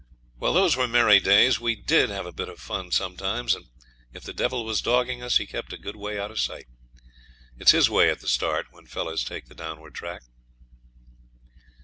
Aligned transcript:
Well, 0.39 0.53
those 0.53 0.75
were 0.75 0.87
merry 0.87 1.19
days; 1.19 1.59
we 1.59 1.75
DID 1.75 2.09
have 2.09 2.25
a 2.25 2.31
bit 2.31 2.49
of 2.49 2.57
fun 2.59 2.89
sometimes, 2.89 3.53
and 3.53 3.65
if 4.13 4.23
the 4.23 4.33
devil 4.33 4.65
was 4.65 4.81
dogging 4.81 5.21
us 5.21 5.37
he 5.37 5.45
kept 5.45 5.73
a 5.73 5.77
good 5.77 5.95
way 5.95 6.17
out 6.19 6.31
of 6.31 6.39
sight. 6.39 6.65
It's 7.59 7.69
his 7.69 7.87
way 7.87 8.09
at 8.09 8.19
the 8.19 8.27
start 8.27 8.65
when 8.71 8.87
fellows 8.87 9.23
take 9.23 9.45
the 9.45 9.53
downward 9.53 9.93
track. 9.93 10.23